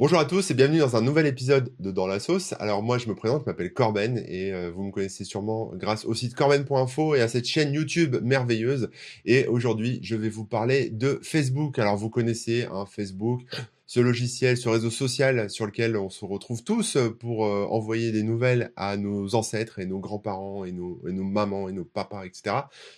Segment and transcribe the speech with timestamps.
[0.00, 2.54] Bonjour à tous et bienvenue dans un nouvel épisode de Dans la sauce.
[2.58, 6.06] Alors moi je me présente, je m'appelle Corben et euh, vous me connaissez sûrement grâce
[6.06, 8.88] au site corben.info et à cette chaîne YouTube merveilleuse.
[9.26, 11.78] Et aujourd'hui je vais vous parler de Facebook.
[11.78, 13.42] Alors vous connaissez hein, Facebook,
[13.90, 18.22] ce logiciel, ce réseau social sur lequel on se retrouve tous pour euh, envoyer des
[18.22, 22.24] nouvelles à nos ancêtres et nos grands-parents et nos, et nos mamans et nos papas,
[22.24, 22.54] etc.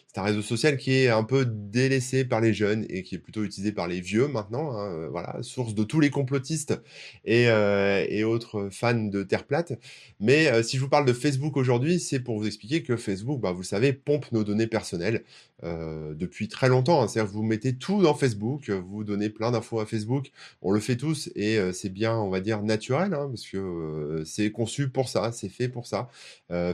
[0.06, 3.18] C'est un réseau social qui est un peu délaissé par les jeunes et qui est
[3.18, 4.76] plutôt utilisé par les vieux maintenant.
[4.76, 6.78] Hein, euh, voilà, source de tous les complotistes
[7.24, 9.72] et, euh, et autres fans de Terre plate.
[10.20, 13.52] Mais si je vous parle de Facebook aujourd'hui, c'est pour vous expliquer que Facebook, bah,
[13.52, 15.24] vous le savez, pompe nos données personnelles
[15.62, 17.02] depuis très longtemps.
[17.02, 17.08] Hein.
[17.08, 20.30] C'est-à-dire vous mettez tout dans Facebook, vous donnez plein d'infos à Facebook.
[20.60, 24.50] On le fait tous et c'est bien, on va dire, naturel, hein, parce que c'est
[24.50, 26.08] conçu pour ça, c'est fait pour ça.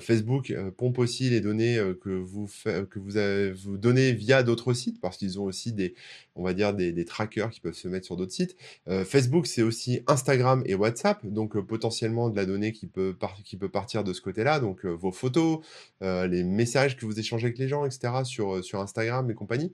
[0.00, 5.00] Facebook pompe aussi les données que vous que vous, avez, vous donnez via d'autres sites,
[5.00, 5.94] parce qu'ils ont aussi des,
[6.34, 8.56] on va dire, des, des, trackers qui peuvent se mettre sur d'autres sites.
[9.04, 13.68] Facebook, c'est aussi Instagram et WhatsApp, donc potentiellement de la donnée qui peut, qui peut
[13.68, 15.60] partir de ce côté-là, donc vos photos,
[16.00, 19.72] les messages que vous échangez avec les gens, etc., sur, sur Instagram et compagnie.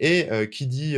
[0.00, 0.96] Et qui dit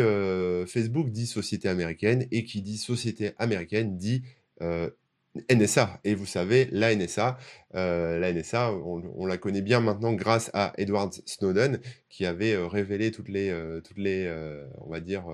[0.66, 4.22] Facebook dit société américaine, et qui dit société américaine dit
[4.62, 4.90] euh,
[5.52, 6.00] NSA.
[6.04, 7.38] Et vous savez, la NSA,
[7.74, 12.66] euh, la NSA, on, la connaît bien maintenant grâce à Edward Snowden, qui avait euh,
[12.66, 13.54] révélé toutes les,
[13.84, 14.28] toutes les
[14.78, 15.24] on va dire,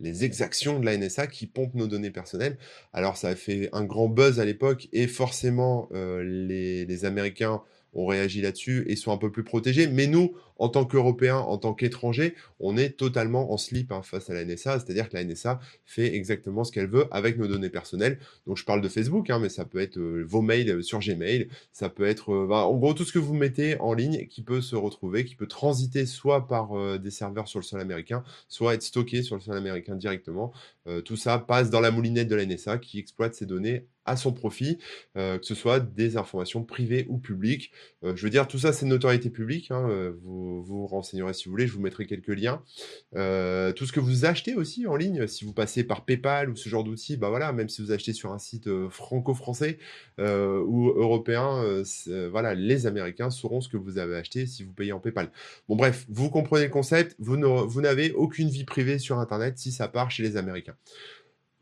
[0.00, 2.56] les exactions de la NSA qui pompent nos données personnelles.
[2.92, 7.62] Alors ça a fait un grand buzz à l'époque, et forcément, les, les Américains
[7.94, 9.86] ont réagi là-dessus et sont un peu plus protégés.
[9.86, 14.30] Mais nous, en tant qu'Européens, en tant qu'étrangers, on est totalement en slip hein, face
[14.30, 17.70] à la NSA, c'est-à-dire que la NSA fait exactement ce qu'elle veut avec nos données
[17.70, 18.18] personnelles.
[18.46, 21.48] Donc je parle de Facebook, hein, mais ça peut être euh, vos mails sur Gmail,
[21.72, 24.42] ça peut être euh, bah, en gros tout ce que vous mettez en ligne qui
[24.42, 28.22] peut se retrouver, qui peut transiter soit par euh, des serveurs sur le sol américain,
[28.48, 30.52] soit être stocké sur le sol américain directement.
[31.04, 34.32] tout ça passe dans la moulinette de la NSA qui exploite ces données à son
[34.32, 34.78] profit,
[35.14, 37.70] que ce soit des informations privées ou publiques.
[38.02, 39.70] je veux dire, tout ça, c'est une notoriété publique.
[39.70, 40.12] Hein,
[40.62, 42.62] vous, renseignerez si vous voulez, je vous mettrai quelques liens.
[43.14, 46.56] Euh, tout ce que vous achetez aussi en ligne, si vous passez par PayPal ou
[46.56, 49.78] ce genre d'outils, bah voilà, même si vous achetez sur un site euh, franco-français
[50.18, 51.82] euh, ou européen,
[52.30, 55.30] voilà, les Américains sauront ce que vous avez acheté si vous payez en PayPal.
[55.68, 59.88] Bon bref, vous comprenez le concept, vous n'avez aucune vie privée sur Internet si ça
[59.88, 60.76] part chez les Américains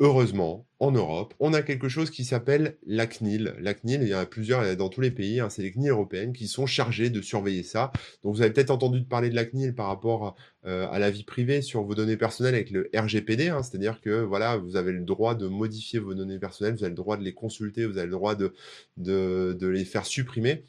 [0.01, 3.55] heureusement, en Europe, on a quelque chose qui s'appelle la CNIL.
[3.61, 5.91] La CNIL, il y en a plusieurs dans tous les pays, hein, c'est les CNIL
[5.91, 7.93] européennes qui sont chargées de surveiller ça.
[8.25, 10.35] Donc vous avez peut-être entendu parler de la CNIL par rapport à,
[10.67, 14.57] euh, la vie privée sur vos données personnelles avec le RGPD, hein, c'est-à-dire que voilà,
[14.57, 17.35] vous avez le droit de modifier vos données personnelles, vous avez le droit de les
[17.35, 20.65] consulter, vous avez le droit de les faire supprimer.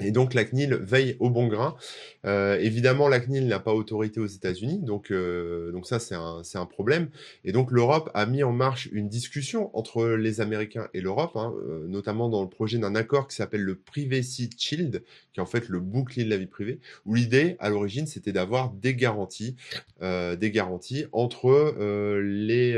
[0.00, 1.76] Et donc la CNIL veille au bon grain.
[2.24, 6.42] Euh, évidemment, la CNIL n'a pas autorité aux États-Unis, donc, euh, donc ça c'est un,
[6.54, 7.10] un, problème.
[7.44, 11.54] Et donc l'Europe a mis en marche une discussion entre les Américains et l'Europe, hein,
[11.68, 15.46] euh, notamment dans le projet d'un accord qui s'appelle le Privacy Shield, qui est en
[15.46, 19.54] fait le bouclier de la vie privée, où l'idée à l'origine c'était d'avoir des garanties,
[20.02, 22.74] euh, des garanties entre euh, les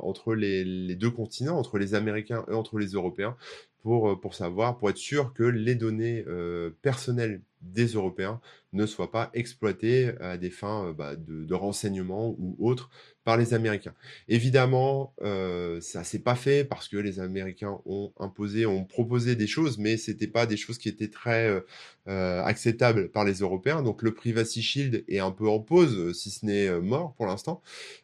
[0.00, 3.36] entre les, les deux continents, entre les Américains et entre les Européens,
[3.82, 8.40] pour, euh, pour savoir, pour être sûr que les données euh, personnelles des Européens
[8.72, 12.90] ne soient pas exploitées à des fins euh, bah, de, renseignement ou autres
[13.24, 13.94] par les Américains.
[14.28, 19.46] Évidemment, euh, ça s'est pas fait parce que les Américains ont imposé, ont proposé des
[19.46, 21.60] choses, mais c'était pas des choses qui étaient très euh,
[22.08, 23.82] euh acceptables par les Européens.
[23.82, 27.26] Donc le Privacy Shield est un peu en pause, si ce n'est euh, mort pour
[27.26, 27.62] l'instant.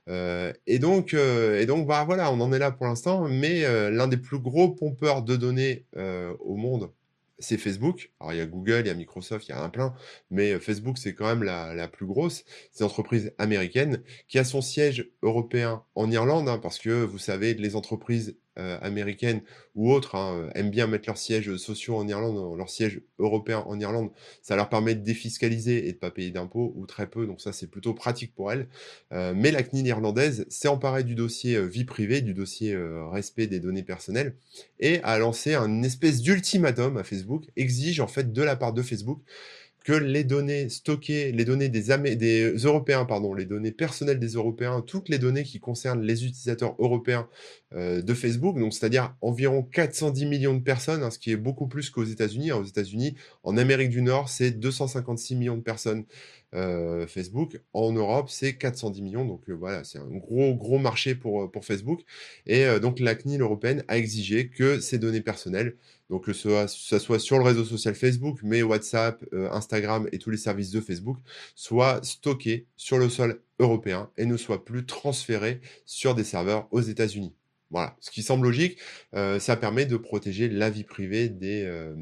[0.09, 3.29] Euh, et donc, et donc, bah voilà, on en est là pour l'instant.
[3.29, 5.85] Mais l'un des plus gros pompeurs de données
[6.41, 6.91] au monde
[7.39, 8.13] c'est Facebook.
[8.21, 9.95] Alors, il y a Google, il y a Microsoft, il y a un plein,
[10.31, 12.45] mais euh, Facebook, c'est quand même la, la plus grosse.
[12.73, 17.19] C'est une entreprise américaine qui a son siège européen en Irlande, hein, parce que vous
[17.19, 18.37] savez, les entreprises
[18.81, 19.43] américaines
[19.75, 23.65] ou autres hein, euh, aiment bien mettre leurs sièges sociaux en Irlande, leur siège européen
[23.67, 24.11] en Irlande.
[24.43, 27.53] Ça leur permet de défiscaliser et de pas payer d'impôts ou très peu, donc ça
[27.53, 28.69] c'est plutôt pratique pour elles.
[29.13, 32.77] Euh, mais la CNIL irlandaise s'est emparée du dossier vie privée, du dossier
[33.11, 34.35] respect des données personnelles
[34.81, 38.83] et a lancé un espèce d'ultimatum à Facebook, exige en fait de la part de
[38.83, 39.21] Facebook
[39.89, 45.09] que les données stockées, les données des, Européens, pardon, les données personnelles des Européens, toutes
[45.09, 47.27] les données qui concernent les utilisateurs européens
[47.73, 51.69] euh, de Facebook, donc c'est-à-dire environ 410 millions de personnes, hein, ce qui est beaucoup
[51.69, 52.53] plus qu'aux États-Unis.
[52.53, 56.05] Aux États-Unis, en Amérique du Nord, c'est 256 millions de personnes.
[56.55, 57.61] Euh, Facebook.
[57.75, 59.27] En Europe, c'est 410 millions.
[59.27, 62.01] Donc euh, voilà, c'est un gros, gros marché pour, euh, Facebook.
[62.47, 65.77] Et donc la CNIL européenne a exigé que ces données personnelles,
[66.09, 70.31] donc que ce soit, soit sur le réseau social Facebook, mais WhatsApp, Instagram et tous
[70.31, 71.19] les services de Facebook,
[71.57, 76.81] soient stockées sur le sol européen et ne soient plus transférées sur des serveurs aux
[76.81, 77.35] États-Unis.
[77.71, 78.79] Voilà, ce qui semble logique,
[79.15, 81.95] euh, ça permet de protéger la vie privée des, euh,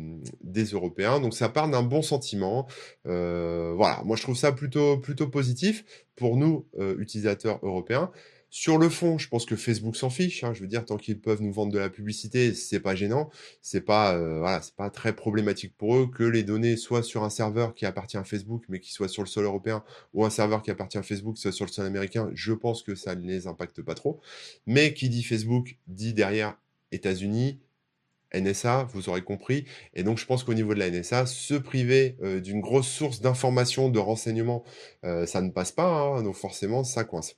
[0.42, 1.18] des Européens.
[1.18, 2.68] Donc ça part d'un bon sentiment.
[3.06, 5.84] Euh, voilà, moi je trouve ça plutôt, plutôt positif
[6.14, 6.66] pour nous,
[6.98, 8.10] utilisateurs européens.
[8.50, 10.44] Sur le fond, je pense que Facebook s'en fiche.
[10.44, 10.54] Hein.
[10.54, 13.28] Je veux dire, tant qu'ils peuvent nous vendre de la publicité, c'est pas gênant.
[13.60, 17.74] C'est pas, euh, pas très problématique pour eux que les données soient sur un serveur
[17.74, 19.84] qui appartient à Facebook, mais qui soit sur le sol européen,
[20.14, 22.30] ou un serveur qui appartient à Facebook, soit sur le sol américain.
[22.34, 24.20] Je pense que ça ne les impacte pas trop.
[24.66, 26.56] Mais qui dit Facebook dit derrière
[26.92, 27.60] États-Unis,
[28.34, 29.64] NSA, vous aurez compris.
[29.94, 33.20] Et donc, je pense qu'au niveau de la NSA, se priver euh, d'une grosse source
[33.20, 34.64] d'informations, de renseignements,
[35.04, 35.88] euh, ça ne passe pas.
[35.88, 36.22] Hein.
[36.22, 37.36] donc, forcément, ça coince.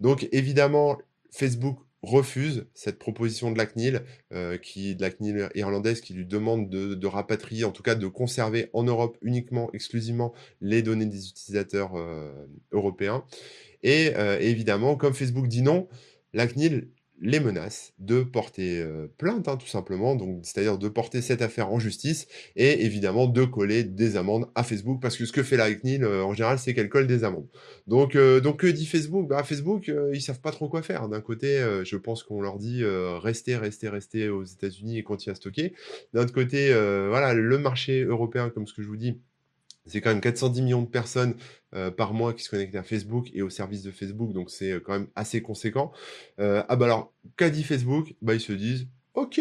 [0.00, 0.98] Donc évidemment,
[1.30, 6.26] Facebook refuse cette proposition de la CNIL, euh, qui, de la CNIL irlandaise, qui lui
[6.26, 11.28] demande de, rapatrier, en tout cas de conserver en Europe uniquement, exclusivement, les données des
[11.28, 12.32] utilisateurs euh,
[12.72, 13.24] européens.
[13.82, 15.88] Et euh, évidemment, comme Facebook dit non,
[16.32, 16.88] la CNIL
[17.22, 21.72] les menaces de porter euh, plainte, hein, tout simplement, donc c'est-à-dire de porter cette affaire
[21.72, 22.26] en justice
[22.56, 26.02] et évidemment de coller des amendes à Facebook parce que ce que fait la CNIL
[26.02, 27.46] euh, en général, c'est qu'elle colle des amendes.
[27.86, 29.28] Donc, euh, que dit Facebook?
[29.28, 31.08] Bah, Facebook, ils savent pas trop quoi faire.
[31.08, 35.34] D'un côté, je pense qu'on leur dit restez, restez, restez aux États-Unis et continuez à
[35.36, 35.72] stocker.
[36.12, 36.68] D'un autre côté,
[37.08, 39.18] voilà, le marché européen, comme ce que je vous dis,
[39.86, 41.34] c'est quand même 410 millions de personnes
[41.74, 44.72] euh, par mois qui se connectent à Facebook et au service de Facebook, donc c'est
[44.72, 45.92] euh, quand même assez conséquent.
[46.38, 48.14] Euh, ah bah alors, qu'a dit Facebook?
[48.22, 49.40] Bah ils se disent, ok,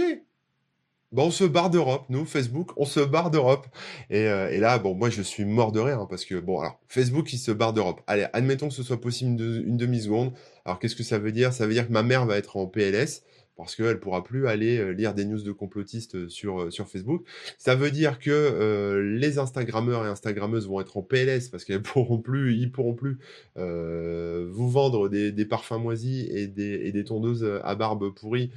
[1.11, 3.67] bah on se barre d'Europe, nous, Facebook, on se barre d'Europe.
[4.09, 7.31] Et, là, bon, moi je suis mort de rire, hein, parce que, bon, alors, Facebook,
[7.33, 8.01] il se barre d'Europe.
[8.07, 10.33] Allez, admettons que ce soit possible une, une demi-seconde.
[10.65, 11.53] Alors qu'est-ce que ça veut dire?
[11.53, 13.23] Ça veut dire que ma mère va être en PLS
[13.61, 16.87] parce qu'elle pourra plus aller euh, lire des news de complotistes euh, sur, euh, sur
[16.87, 17.23] Facebook.
[17.59, 22.17] Ça veut dire que les Instagrammeurs et Instagrammeuses vont être en PLS parce qu'elles pourront
[22.17, 23.19] plus, ils pourront plus
[23.55, 28.51] vous vendre des, parfums moisis et des, et des tondeuses à barbe pourrie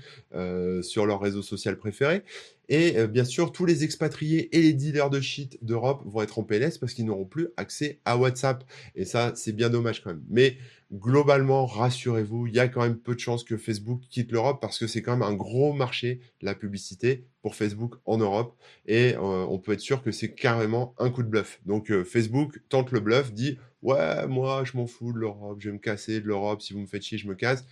[0.83, 2.23] sur leur réseau social préféré.
[2.69, 6.43] Et bien sûr, tous les expatriés et les dealers de shit d'Europe vont être en
[6.45, 8.65] PLS parce qu'ils n'auront plus accès à WhatsApp.
[8.95, 10.25] Et ça, c'est bien dommage quand même.
[10.31, 10.57] Mais
[10.93, 14.79] globalement, rassurez-vous, il y a quand même peu de chances que Facebook quitte l'Europe parce
[14.79, 18.57] que c'est quand même un gros marché, la publicité, pour Facebook en Europe.
[18.87, 21.61] Et euh, on peut être sûr que c'est carrément un coup de bluff.
[21.67, 25.69] Donc euh, Facebook tente le bluff, dit Ouais, moi, je m'en fous de l'Europe, je
[25.69, 27.67] vais me casser de l'Europe, si vous me faites chier, je me casse.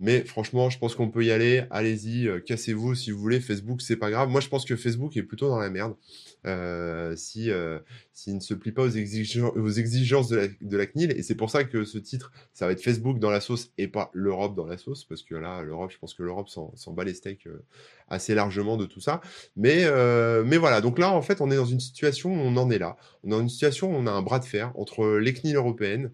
[0.00, 1.64] Mais franchement, je pense qu'on peut y aller.
[1.70, 3.40] Allez-y, euh, cassez-vous si vous voulez.
[3.40, 4.28] Facebook, c'est pas grave.
[4.28, 5.94] Moi, je pense que Facebook est plutôt dans la merde.
[6.44, 7.78] Euh, si euh,
[8.12, 11.12] s'il ne se plie pas aux, exigences de la, CNIL.
[11.12, 13.86] Et c'est pour ça que ce titre, ça va être Facebook dans la sauce et
[13.86, 15.04] pas l'Europe dans la sauce.
[15.04, 17.46] Parce que là, l'Europe, je pense que l'Europe s'en bat les steaks
[18.08, 19.20] assez largement de tout ça.
[19.54, 19.84] Mais,
[20.44, 20.80] mais voilà.
[20.80, 22.96] Donc là, en fait, on est dans une situation où on en est là.
[23.22, 25.54] On est dans une situation où on a un bras de fer entre les CNIL
[25.54, 26.10] européennes,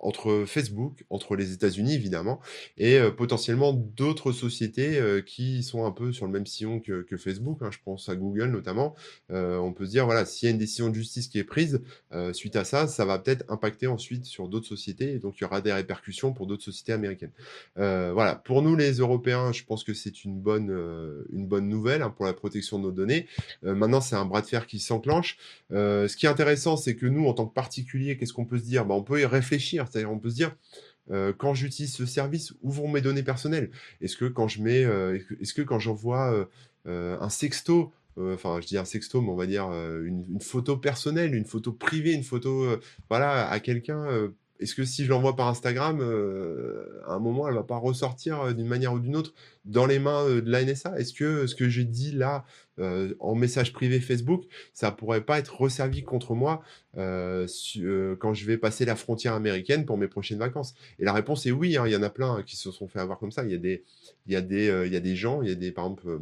[0.00, 2.40] entre Facebook, entre les États-Unis évidemment,
[2.78, 7.04] et euh, potentiellement d'autres sociétés euh, qui sont un peu sur le même sillon que,
[7.16, 7.58] Facebook.
[7.60, 7.70] Hein.
[7.70, 8.94] je pense à Google notamment.
[9.30, 11.44] Euh, on peut se dire voilà, s'il y a une décision de justice qui est
[11.44, 11.82] prise
[12.32, 15.44] suite à ça, ça va peut-être impacter ensuite sur d'autres sociétés, et donc il y
[15.44, 17.32] aura des répercussions pour d'autres sociétés américaines.
[17.76, 20.70] voilà, pour nous les Européens, je pense que c'est une bonne
[21.32, 23.26] une bonne nouvelle hein, pour la protection de nos données.
[23.62, 25.36] maintenant, c'est un bras de fer qui s'enclenche.
[25.70, 28.64] ce qui est intéressant, c'est que nous, en tant que particuliers, qu'est-ce qu'on peut se
[28.64, 28.86] dire?
[28.86, 30.54] Bah, on peut y réfléchir c'est-à-dire, on peut se dire,
[31.10, 33.70] euh, quand j'utilise ce service, où vont mes données personnelles?
[34.00, 36.46] Est-ce que quand je mets, euh, est-ce que quand j'envoie
[36.86, 40.76] euh, un sexto, enfin, je dis un sexto, mais on va dire une, une, photo
[40.76, 42.66] personnelle, une photo privée, une photo,
[43.08, 47.54] voilà, à quelqu'un, est-ce que si je l'envoie par Instagram, euh, à un moment, elle
[47.54, 49.32] va pas ressortir euh, d'une manière ou d'une autre
[49.64, 52.44] dans les mains euh, de la NSA Est-ce que ce que j'ai dit là
[53.18, 56.62] en message privé Facebook, ça pourrait pas être resservi contre moi
[56.94, 60.74] quand je vais passer la frontière américaine pour mes prochaines vacances?
[60.98, 61.76] Et la réponse est oui.
[61.76, 63.44] Hein, il y en a plein qui se sont fait avoir comme ça.
[63.44, 63.84] Il y a des,
[64.26, 66.20] y a des gens, il y a des, par exemple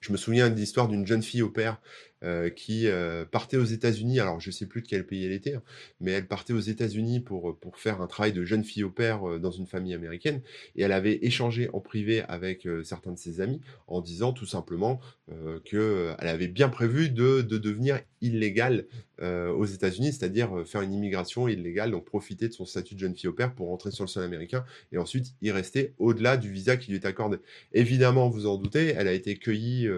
[0.00, 1.80] je me souviens de l'histoire d'une jeune fille au père
[2.24, 4.18] euh, qui euh, partait aux États-Unis.
[4.18, 5.62] Alors, je sais plus de quel pays elle était, hein,
[6.00, 9.28] mais elle partait aux États-Unis pour, pour faire un travail de jeune fille au père
[9.28, 10.40] euh, dans une famille américaine.
[10.74, 15.00] Et elle avait échangé en privé avec certains de ses amis en disant tout simplement
[15.64, 18.86] qu'elle avait bien prévu de, de devenir illégale
[19.22, 23.28] aux États-Unis, c'est-à-dire faire une immigration illégale, donc profiter de son statut de jeune fille
[23.28, 26.76] au père pour rentrer sur le sol américain et ensuite y rester au-delà du visa
[26.76, 27.38] qui lui est accordé.
[27.72, 29.88] Évidemment, vous en doutez, elle a été cueillie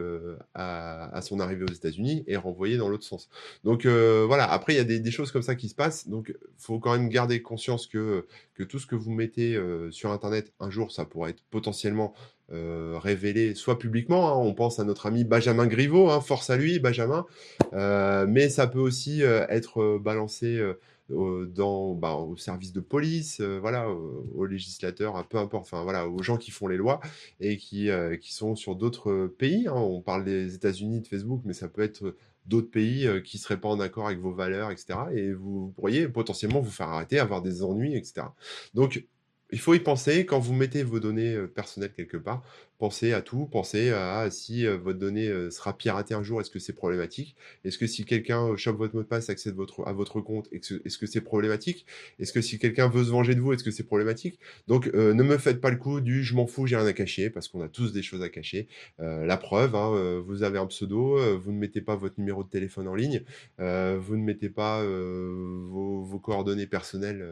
[0.54, 3.28] à, à son arrivée aux États-Unis et renvoyé dans l'autre sens.
[3.64, 6.34] Donc euh, voilà, après il y a des, choses comme ça qui se passent, donc
[6.58, 10.52] faut quand même garder conscience que, que tout ce que vous mettez euh, sur Internet,
[10.60, 12.14] un jour ça pourrait être potentiellement
[12.52, 16.56] euh, révélé soit publiquement, hein, on pense à notre ami Benjamin Griveaux, hein, force à
[16.56, 17.26] lui Benjamin,
[17.72, 20.60] mais ça peut aussi être balancé
[21.08, 26.36] dans, bah, au service de police, voilà, aux législateurs, peu importe, enfin voilà, aux gens
[26.36, 27.00] qui font les lois
[27.40, 27.88] et qui,
[28.20, 29.68] qui sont sur d'autres pays.
[29.68, 29.74] Hein.
[29.74, 33.60] On parle des États-Unis de Facebook, mais ça peut être d'autres pays qui ne seraient
[33.60, 34.98] pas en accord avec vos valeurs, etc.
[35.14, 38.26] Et vous pourriez potentiellement vous faire arrêter, avoir des ennuis, etc.
[38.74, 39.04] Donc,
[39.52, 42.42] il faut y penser quand vous mettez vos données personnelles quelque part
[42.78, 46.50] pensez à tout, pensez à si euh, votre donnée euh, sera piratée un jour, est-ce
[46.50, 47.36] que c'est problématique?
[47.64, 50.98] Est-ce que si quelqu'un euh, chope votre mot de passe, accède à votre compte, est-ce
[50.98, 51.86] que c'est problématique?
[52.18, 54.38] Est-ce que si quelqu'un veut se venger de vous, est-ce que c'est problématique?
[54.68, 57.30] Donc ne me faites pas le coup du je m'en fous, j'ai rien à cacher,
[57.30, 58.68] parce qu'on a tous des choses à cacher.
[58.98, 62.88] la preuve, hein, vous avez un pseudo, vous ne mettez pas votre numéro de téléphone
[62.88, 63.22] en ligne,
[63.58, 67.26] vous ne mettez pas vos, vos, coordonnées personnelles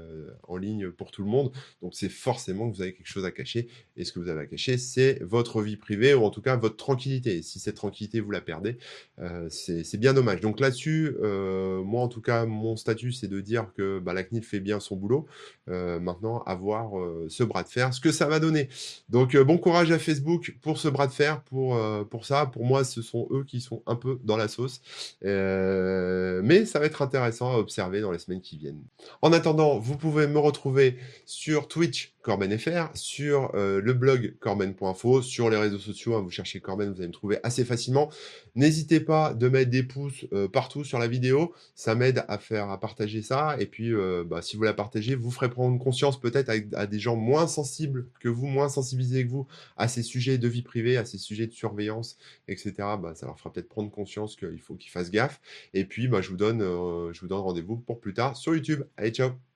[0.45, 3.31] en ligne pour tout le monde, donc c'est forcément que vous avez quelque chose à
[3.31, 6.43] cacher, et ce que vous avez à cacher, c'est votre vie privée ou en tout
[6.43, 7.43] cas votre tranquillité.
[7.43, 8.79] si cette tranquillité vous la perdez,
[9.21, 10.41] euh, c'est bien dommage.
[10.41, 14.25] Donc là-dessus, euh, moi en tout cas, mon statut c'est de dire que bah, la
[14.25, 15.27] CNIL fait bien son boulot.
[15.69, 16.93] Euh, maintenant, avoir
[17.29, 18.69] ce bras de fer, ce que ça va donner.
[19.09, 22.47] Donc bon courage à Facebook pour ce bras de fer, pour, pour ça.
[22.47, 24.81] Pour moi, ce sont eux qui sont un peu dans la sauce.
[25.23, 28.83] mais ça va être intéressant à observer dans les semaines qui viennent.
[29.23, 35.57] En attendant, vous pouvez me retrouver sur Twitch CorbenFR, sur le blog corben.info, sur les
[35.57, 38.11] réseaux sociaux, hein, vous cherchez Corben, vous allez me trouver assez facilement.
[38.55, 42.71] N'hésitez pas de mettre des pouces euh, partout sur la vidéo, ça m'aide à faire
[42.71, 43.57] à partager ça.
[43.59, 46.99] Et puis, euh, bah, si vous la partagez, vous ferez prendre conscience peut-être à, des
[46.99, 50.97] gens moins sensibles que vous, moins sensibilisés que vous à ces sujets de vie privée,
[50.97, 52.73] à ces sujets de surveillance, etc.
[52.79, 55.41] Bah, ça leur fera peut-être prendre conscience qu'il faut qu'ils fassent gaffe.
[55.73, 58.55] Et puis, bah, je vous donne, euh, je vous donne rendez-vous pour plus tard sur
[58.55, 58.85] YouTube.
[58.97, 59.54] Allez, ciao